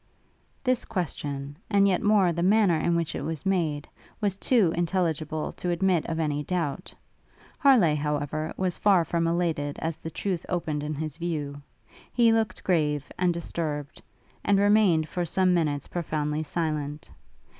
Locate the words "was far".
8.57-9.05